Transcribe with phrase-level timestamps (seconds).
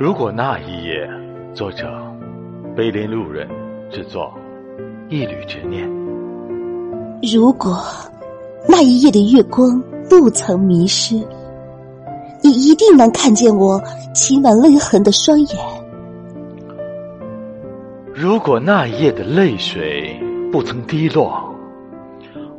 [0.00, 1.10] 如果那一夜，
[1.52, 1.84] 作者
[2.76, 3.48] 碑林路人
[3.90, 4.32] 制作，
[5.08, 5.84] 一缕执念。
[7.20, 7.76] 如果
[8.68, 11.16] 那一夜的月光不曾迷失，
[12.44, 13.82] 你一定能看见我
[14.14, 15.58] 噙满泪痕的双眼。
[18.14, 20.16] 如果那一夜的泪水
[20.52, 21.52] 不曾滴落，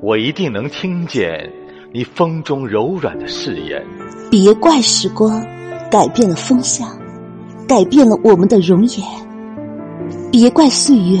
[0.00, 1.50] 我一定能听见
[1.92, 3.84] 你风中柔软的誓言。
[4.30, 5.44] 别怪时光
[5.90, 6.88] 改变了风向，
[7.66, 9.02] 改变了我们的容颜；
[10.30, 11.18] 别怪岁月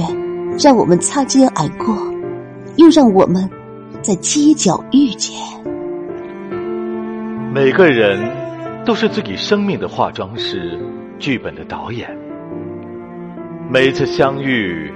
[0.58, 1.96] 让我们擦肩而过，
[2.76, 3.48] 又让我们
[4.02, 5.36] 在街角遇见。
[7.52, 8.20] 每个人
[8.84, 10.78] 都是自己生命的化妆师，
[11.18, 12.08] 剧本的导演。
[13.70, 14.92] 每一次相遇，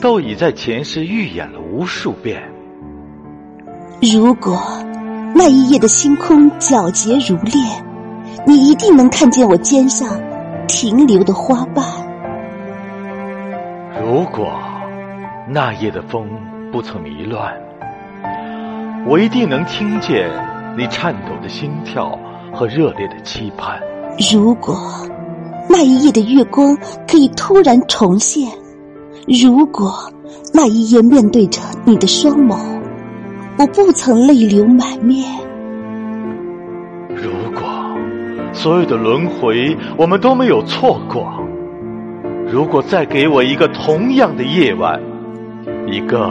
[0.00, 2.42] 都已在前世预演了无数遍。
[4.00, 4.60] 如果。
[5.36, 7.84] 那一夜的星空皎洁如练，
[8.46, 10.08] 你一定能看见我肩上
[10.66, 11.84] 停留的花瓣。
[14.02, 14.58] 如果
[15.48, 16.28] 那夜的风
[16.72, 17.54] 不曾迷乱，
[19.06, 20.30] 我一定能听见
[20.76, 22.18] 你颤抖的心跳
[22.52, 23.80] 和热烈的期盼。
[24.32, 24.76] 如果
[25.68, 26.76] 那一夜的月光
[27.08, 28.48] 可以突然重现，
[29.26, 29.92] 如果
[30.52, 32.56] 那一夜面对着你的双眸。
[33.56, 35.24] 我不曾泪流满面。
[37.10, 37.62] 如果
[38.54, 41.30] 所有的轮回我们都没有错过，
[42.50, 45.00] 如果再给我一个同样的夜晚，
[45.86, 46.30] 一个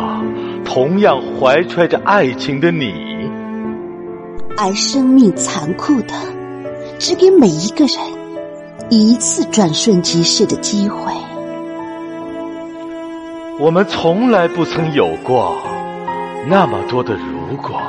[0.63, 2.93] 同样怀揣着爱情的你，
[4.57, 6.13] 而生命残酷的，
[6.97, 7.97] 只给每一个人
[8.89, 11.11] 一次转瞬即逝的机会。
[13.59, 15.57] 我们从来不曾有过。
[16.47, 17.79] 那么多的如果，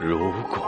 [0.00, 0.66] 如果。